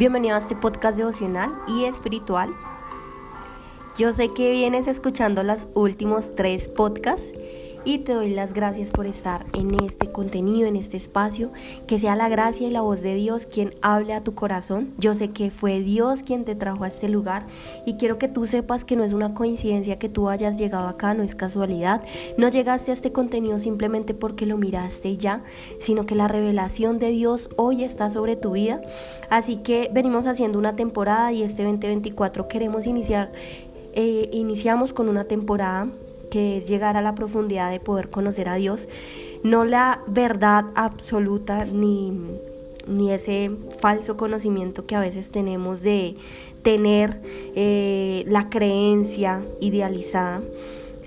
[0.00, 2.56] Bienvenido a este podcast devocional y espiritual.
[3.98, 7.30] Yo sé que vienes escuchando los últimos tres podcasts
[7.84, 11.50] y te doy las gracias por estar en este contenido, en este espacio.
[11.86, 14.92] Que sea la gracia y la voz de Dios quien hable a tu corazón.
[14.98, 17.46] Yo sé que fue Dios quien te trajo a este lugar
[17.86, 21.14] y quiero que tú sepas que no es una coincidencia que tú hayas llegado acá,
[21.14, 22.02] no es casualidad.
[22.36, 25.42] No llegaste a este contenido simplemente porque lo miraste ya,
[25.80, 28.80] sino que la revelación de Dios hoy está sobre tu vida.
[29.30, 33.32] Así que venimos haciendo una temporada y este 2024 queremos iniciar.
[33.92, 35.88] Eh, iniciamos con una temporada
[36.30, 38.88] que es llegar a la profundidad de poder conocer a Dios,
[39.42, 42.12] no la verdad absoluta ni,
[42.86, 43.50] ni ese
[43.80, 46.16] falso conocimiento que a veces tenemos de
[46.62, 47.20] tener
[47.54, 50.40] eh, la creencia idealizada,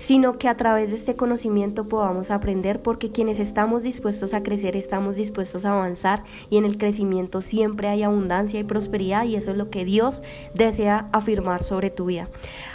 [0.04, 4.76] sino que a través de este conocimiento podamos aprender porque quienes estamos dispuestos a crecer
[4.76, 9.52] estamos dispuestos a avanzar y en el crecimiento siempre hay abundancia y prosperidad y eso
[9.52, 12.28] es lo que Dios desea afirmar sobre tu vida.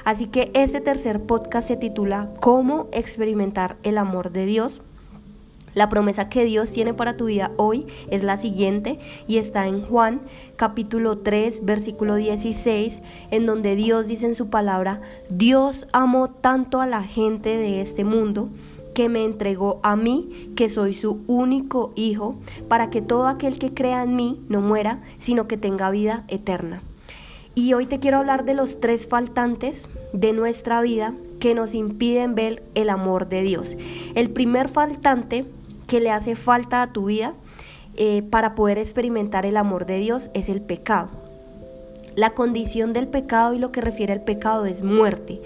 [0.06, 4.82] Así que este tercer podcast se titula ¿Cómo experimentar el amor de Dios?
[5.80, 9.82] La promesa que Dios tiene para tu vida hoy es la siguiente y está en
[9.82, 10.20] Juan
[10.58, 13.02] capítulo 3 versículo 16
[13.32, 18.04] en donde Dios dice en su palabra, Dios amó tanto a la gente de este
[18.04, 18.50] mundo
[18.94, 22.36] que me entregó a mí, que soy su único hijo,
[22.68, 26.82] para que todo aquel que crea en mí no muera, sino que tenga vida eterna.
[27.56, 32.36] Y hoy te quiero hablar de los tres faltantes de nuestra vida que nos impiden
[32.36, 33.78] ver el amor de Dios.
[34.14, 35.46] El primer faltante
[35.90, 37.34] que le hace falta a tu vida
[37.98, 41.10] eh, para poder experimentar el amor de Dios es el pecado.
[42.16, 45.42] La condición del pecado y lo que refiere al pecado es muerte.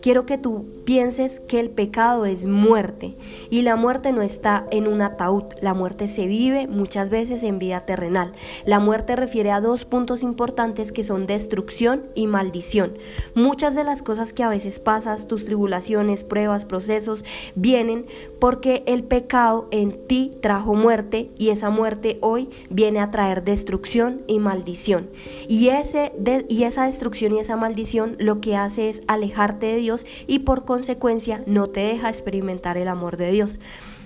[0.00, 3.16] Quiero que tú pienses que el pecado es muerte
[3.50, 7.58] y la muerte no está en un ataúd, la muerte se vive muchas veces en
[7.58, 8.32] vida terrenal.
[8.64, 12.96] La muerte refiere a dos puntos importantes que son destrucción y maldición.
[13.34, 17.24] Muchas de las cosas que a veces pasas, tus tribulaciones, pruebas, procesos,
[17.56, 18.06] vienen
[18.38, 24.22] porque el pecado en ti trajo muerte y esa muerte hoy viene a traer destrucción
[24.28, 25.10] y maldición.
[25.48, 26.12] Y, ese
[26.48, 29.87] y esa destrucción y esa maldición lo que hace es alejarte de Dios
[30.26, 33.58] y por consecuencia no te deja experimentar el amor de Dios.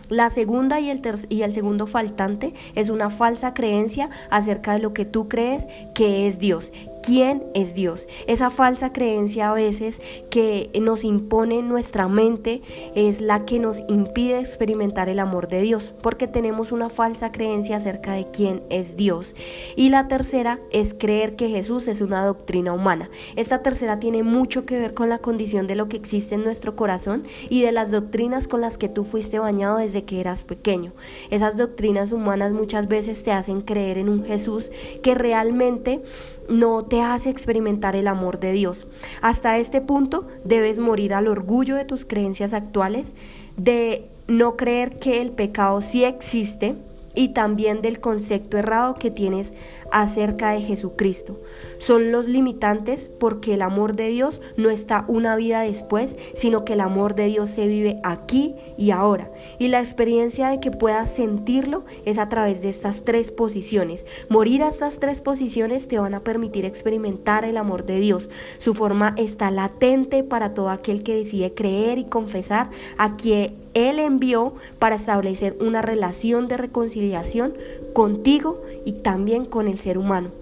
[0.08, 4.92] La segunda y el, y el segundo faltante es una falsa creencia acerca de lo
[4.92, 8.06] que tú crees que es Dios quién es Dios.
[8.26, 12.62] Esa falsa creencia a veces que nos impone nuestra mente
[12.94, 17.76] es la que nos impide experimentar el amor de Dios, porque tenemos una falsa creencia
[17.76, 19.34] acerca de quién es Dios.
[19.76, 23.10] Y la tercera es creer que Jesús es una doctrina humana.
[23.36, 26.76] Esta tercera tiene mucho que ver con la condición de lo que existe en nuestro
[26.76, 30.92] corazón y de las doctrinas con las que tú fuiste bañado desde que eras pequeño.
[31.30, 34.70] Esas doctrinas humanas muchas veces te hacen creer en un Jesús
[35.02, 36.02] que realmente
[36.48, 38.86] no te hace experimentar el amor de Dios.
[39.20, 43.14] Hasta este punto debes morir al orgullo de tus creencias actuales,
[43.56, 46.76] de no creer que el pecado sí existe
[47.14, 49.54] y también del concepto errado que tienes
[49.90, 51.40] acerca de Jesucristo.
[51.78, 56.72] Son los limitantes porque el amor de Dios no está una vida después, sino que
[56.72, 59.30] el amor de Dios se vive aquí y ahora.
[59.58, 64.06] Y la experiencia de que puedas sentirlo es a través de estas tres posiciones.
[64.28, 68.30] Morir a estas tres posiciones te van a permitir experimentar el amor de Dios.
[68.58, 73.98] Su forma está latente para todo aquel que decide creer y confesar a quien Él
[73.98, 77.54] envió para establecer una relación de reconciliación
[77.94, 80.41] contigo y también con el ser humano.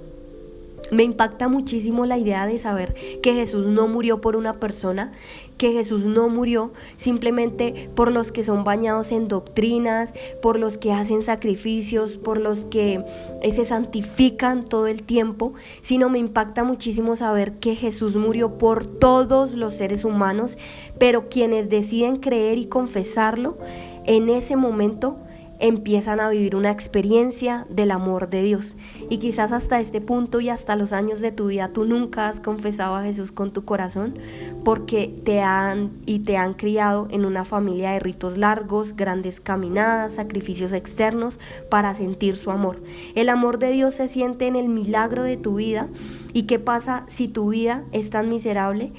[0.91, 5.13] Me impacta muchísimo la idea de saber que Jesús no murió por una persona,
[5.57, 10.93] que Jesús no murió simplemente por los que son bañados en doctrinas, por los que
[10.93, 13.05] hacen sacrificios, por los que
[13.43, 15.53] eh, se santifican todo el tiempo,
[15.83, 20.59] sino me impacta muchísimo saber que Jesús murió por todos los seres humanos,
[20.99, 23.59] pero quienes deciden creer y confesarlo,
[24.07, 25.19] en ese momento
[25.61, 28.77] empiezan a vivir una experiencia del amor de Dios.
[29.09, 32.41] Y quizás hasta este punto y hasta los años de tu vida tú nunca has
[32.41, 34.19] confesado a Jesús con tu corazón
[34.65, 40.15] porque te han y te han criado en una familia de ritos largos, grandes caminadas,
[40.15, 42.83] sacrificios externos para sentir su amor.
[43.15, 45.89] El amor de Dios se siente en el milagro de tu vida.
[46.33, 48.93] ¿Y qué pasa si tu vida es tan miserable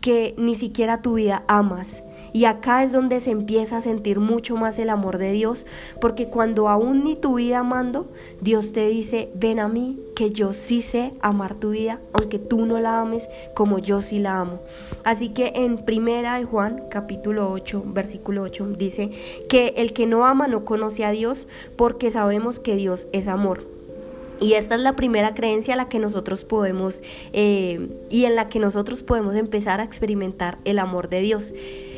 [0.00, 2.02] que ni siquiera tu vida amas?
[2.36, 5.64] Y acá es donde se empieza a sentir mucho más el amor de Dios,
[6.02, 8.10] porque cuando aún ni tu vida amando,
[8.42, 12.66] Dios te dice, ven a mí, que yo sí sé amar tu vida, aunque tú
[12.66, 14.60] no la ames como yo sí la amo.
[15.02, 19.12] Así que en primera de Juan, capítulo 8, versículo 8, dice
[19.48, 23.64] que el que no ama no conoce a Dios, porque sabemos que Dios es amor.
[24.42, 27.00] Y esta es la primera creencia a la que nosotros podemos
[27.32, 31.54] eh, y en la que nosotros podemos empezar a experimentar el amor de Dios.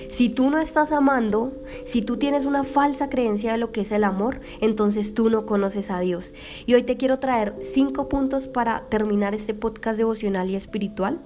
[0.08, 1.52] Si tú no estás amando,
[1.84, 5.44] si tú tienes una falsa creencia de lo que es el amor, entonces tú no
[5.44, 6.32] conoces a Dios.
[6.66, 11.18] Y hoy te quiero traer cinco puntos para terminar este podcast devocional y espiritual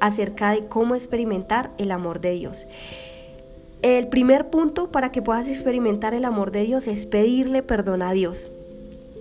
[0.00, 2.66] acerca de cómo experimentar el amor de Dios.
[3.82, 8.12] El primer punto para que puedas experimentar el amor de Dios es pedirle perdón a
[8.12, 8.50] Dios.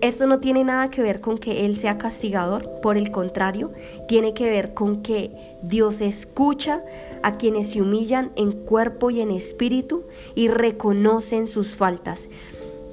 [0.02, 3.72] Esto no tiene nada que ver con que Él sea castigador, por el contrario,
[4.08, 5.32] tiene que ver con que
[5.64, 6.84] Dios escucha
[7.24, 10.04] a quienes se humillan en cuerpo y en espíritu
[10.36, 12.30] y reconocen sus faltas.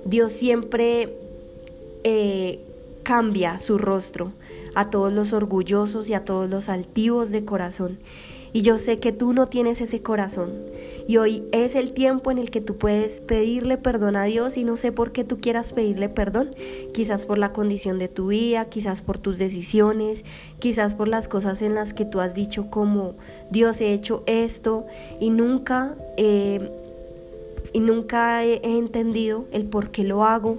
[0.05, 1.17] Dios siempre
[2.05, 2.61] eh,
[3.03, 4.33] cambia su rostro
[4.75, 7.99] a todos los orgullosos y a todos los altivos de corazón.
[8.53, 10.51] Y yo sé que tú no tienes ese corazón.
[11.09, 14.65] Y hoy es el tiempo en el que tú puedes pedirle perdón a Dios y
[14.65, 16.55] no sé por qué tú quieras pedirle perdón.
[16.93, 20.25] Quizás por la condición de tu vida, quizás por tus decisiones,
[20.59, 23.15] quizás por las cosas en las que tú has dicho como
[23.51, 24.87] Dios he hecho esto
[25.19, 26.71] y nunca, eh,
[27.73, 30.59] y nunca he entendido el por qué lo hago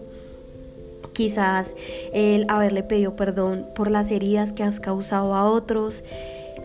[1.14, 1.76] quizás
[2.12, 6.04] el haberle pedido perdón por las heridas que has causado a otros,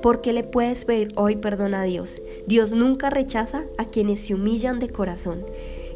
[0.03, 2.23] ¿Por qué le puedes pedir hoy perdón a Dios?
[2.47, 5.45] Dios nunca rechaza a quienes se humillan de corazón.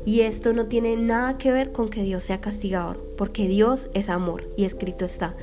[0.04, 4.08] Y esto no tiene nada que ver con que Dios sea castigador, porque Dios es
[4.08, 5.36] amor y escrito está.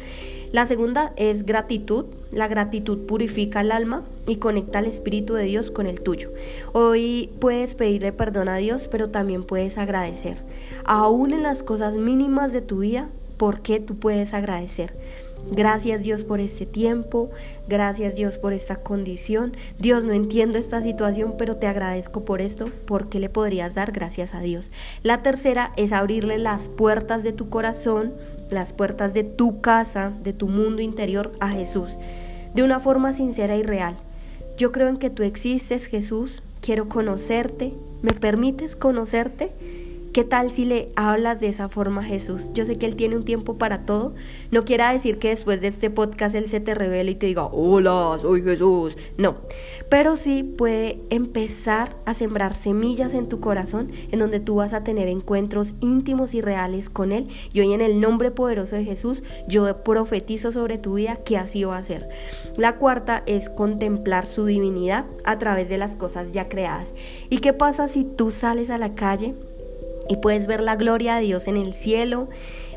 [0.52, 2.06] La segunda es gratitud.
[2.34, 6.32] La gratitud purifica el alma y conecta el Espíritu de Dios con el tuyo.
[6.74, 10.38] Hoy puedes pedirle perdón a Dios, pero también puedes agradecer.
[10.84, 13.08] Aún en las cosas mínimas de tu vida,
[13.38, 14.94] ¿por qué tú puedes agradecer?
[15.52, 17.32] Gracias Dios por este tiempo,
[17.68, 19.54] gracias Dios por esta condición.
[19.80, 24.36] Dios, no entiendo esta situación, pero te agradezco por esto, porque le podrías dar gracias
[24.36, 24.72] a Dios.
[25.02, 28.14] La tercera es abrirle las puertas de tu corazón,
[28.52, 31.98] las puertas de tu casa, de tu mundo interior a Jesús,
[32.54, 33.96] de una forma sincera y real.
[34.58, 39.52] Yo creo en que tú existes, Jesús, quiero conocerte, ¿me permites conocerte?
[40.14, 42.50] ¿Qué tal si le hablas de esa forma a Jesús?
[42.56, 44.16] Yo sé que Él tiene un tiempo para todo.
[44.50, 47.46] No quiera decir que después de este podcast Él se te revele y te diga,
[47.46, 48.98] hola, soy Jesús.
[49.18, 49.36] No,
[49.90, 54.84] pero sí puede empezar a sembrar semillas en tu corazón en donde tú vas a
[54.84, 57.28] tener encuentros íntimos y reales con Él.
[57.54, 61.66] Y hoy en el nombre poderoso de Jesús, yo profetizo sobre tu vida que así
[61.66, 62.10] va a ser.
[62.58, 66.96] La cuarta es contemplar su divinidad a través de las cosas ya creadas.
[67.30, 69.36] ¿Y qué pasa si tú sales a la calle?
[70.10, 72.28] Y puedes ver la gloria de Dios en el cielo,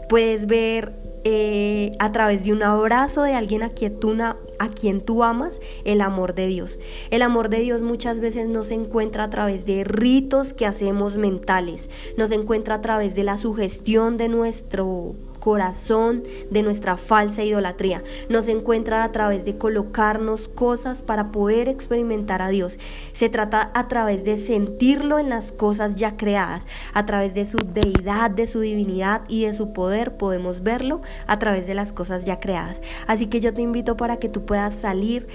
[0.09, 0.93] puedes ver
[1.25, 5.61] eh, a través de un abrazo de alguien a quien, tú, a quien tú amas
[5.85, 6.79] el amor de Dios.
[7.11, 11.17] El amor de Dios muchas veces no se encuentra a través de ritos que hacemos
[11.17, 16.23] mentales, no se encuentra a través de la sugestión de nuestro corazón
[16.53, 18.05] de nuestra falsa idolatría.
[18.29, 22.79] Nos encuentra a través de colocarnos cosas para poder experimentar a Dios.
[23.13, 27.59] Se trata a través de sentirlo en las cosas ya creadas, a través de su
[27.59, 32.25] deidad, de su divinidad y de su poder podemos verlo a través de las cosas
[32.25, 32.81] ya creadas.
[33.09, 35.27] Así que yo te invito para que tú puedas salir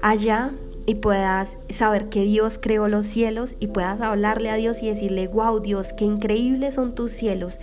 [0.00, 0.52] allá
[0.86, 5.26] y puedas saber que Dios creó los cielos y puedas hablarle a Dios y decirle,
[5.26, 7.58] wow Dios, qué increíbles son tus cielos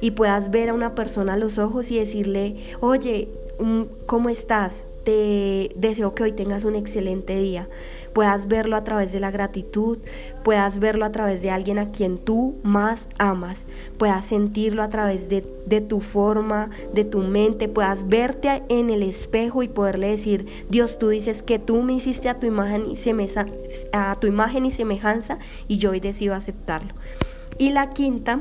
[0.00, 4.86] y puedas ver a una persona a los ojos y decirle, oye, mm, ¿cómo estás?
[5.04, 7.68] Te deseo que hoy tengas un excelente día.
[8.14, 9.98] puedas verlo a través de la gratitud,
[10.44, 13.66] puedas verlo a través de alguien a quien tú más amas,
[13.98, 19.02] puedas sentirlo a través de, de tu forma, de tu mente, puedas verte en el
[19.02, 22.96] espejo y poderle decir, Dios, tú dices que tú me hiciste a tu imagen y,
[23.92, 26.94] a tu imagen y semejanza y yo hoy decido aceptarlo.
[27.58, 28.38] Y la quinta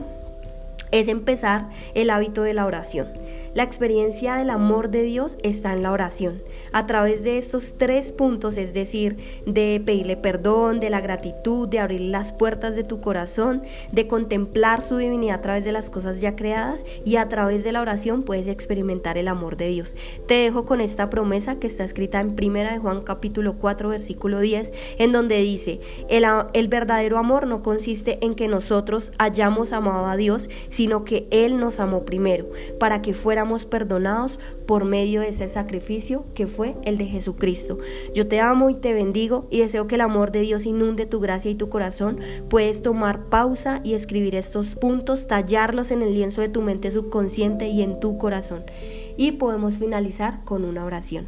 [0.94, 3.08] es empezar el hábito de la oración.
[3.54, 6.42] La experiencia del amor de Dios está en la oración.
[6.72, 11.78] A través de estos tres puntos, es decir, de pedirle perdón, de la gratitud, de
[11.78, 16.20] abrir las puertas de tu corazón, de contemplar su divinidad a través de las cosas
[16.20, 19.96] ya creadas y a través de la oración puedes experimentar el amor de Dios.
[20.28, 24.40] Te dejo con esta promesa que está escrita en Primera de Juan capítulo 4 versículo
[24.40, 25.80] 10, en donde dice,
[26.10, 31.28] el, el verdadero amor no consiste en que nosotros hayamos amado a Dios, sino que
[31.30, 32.48] Él nos amó primero,
[32.80, 37.78] para que fuera perdonados por medio de ese sacrificio que fue el de Jesucristo.
[38.14, 41.20] Yo te amo y te bendigo y deseo que el amor de Dios inunde tu
[41.20, 42.20] gracia y tu corazón.
[42.50, 47.68] Puedes tomar pausa y escribir estos puntos, tallarlos en el lienzo de tu mente subconsciente
[47.68, 48.64] y en tu corazón.
[49.18, 51.28] Y podemos finalizar con una oración.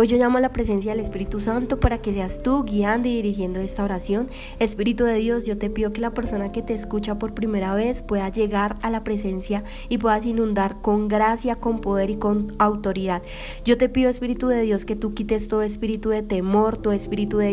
[0.00, 3.16] Hoy yo llamo a la presencia del Espíritu Santo para que seas tú guiando y
[3.16, 4.28] dirigiendo esta oración.
[4.60, 8.04] Espíritu de Dios, yo te pido que la persona que te escucha por primera vez
[8.04, 13.22] pueda llegar a la presencia y puedas inundar con gracia, con poder y con autoridad.
[13.64, 17.38] Yo te pido, Espíritu de Dios, que tú quites todo espíritu de temor, todo espíritu
[17.38, 17.50] de,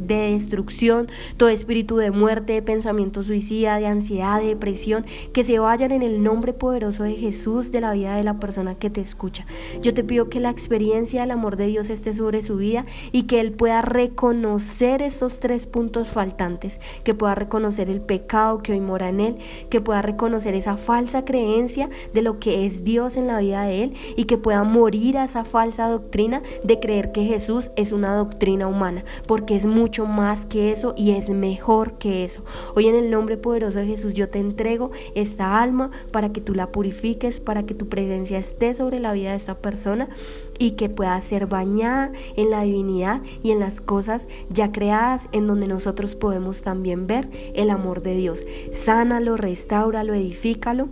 [0.00, 5.60] de destrucción, todo espíritu de muerte, de pensamiento suicida, de ansiedad, de depresión, que se
[5.60, 9.00] vayan en el nombre poderoso de Jesús de la vida de la persona que te
[9.00, 9.46] escucha.
[9.80, 13.24] Yo te pido que la experiencia del amor de Dios esté sobre su vida y
[13.24, 18.80] que Él pueda reconocer esos tres puntos faltantes, que pueda reconocer el pecado que hoy
[18.80, 19.36] mora en Él,
[19.70, 23.84] que pueda reconocer esa falsa creencia de lo que es Dios en la vida de
[23.84, 28.14] Él y que pueda morir a esa falsa doctrina de creer que Jesús es una
[28.16, 32.44] doctrina humana, porque es mucho más que eso y es mejor que eso.
[32.74, 36.54] Hoy en el nombre poderoso de Jesús yo te entrego esta alma para que tú
[36.54, 40.08] la purifiques, para que tu presencia esté sobre la vida de esta persona
[40.58, 45.46] y que pueda ser bañada en la divinidad y en las cosas ya creadas en
[45.46, 48.44] donde nosotros podemos también ver el amor de Dios.
[48.72, 50.88] Sánalo, restauralo, edifícalo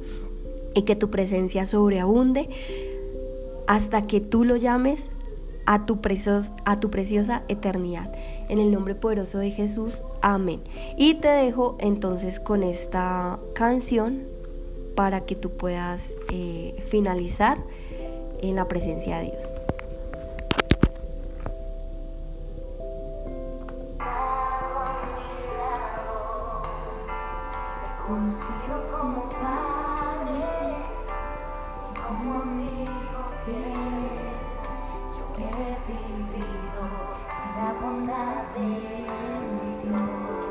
[0.74, 2.48] y que tu presencia sobreabunde
[3.66, 5.10] hasta que tú lo llames
[5.66, 6.00] a tu,
[6.64, 8.12] a tu preciosa eternidad.
[8.48, 10.60] En el nombre poderoso de Jesús, amén.
[10.98, 14.24] Y te dejo entonces con esta canción
[14.94, 17.58] para que tú puedas eh, finalizar
[18.42, 19.54] en la presencia de Dios.
[28.06, 30.76] Conocido como padre
[31.88, 34.02] y como amigo fiel,
[35.16, 36.82] yo he vivido
[37.30, 40.41] en la bondad de mi Dios.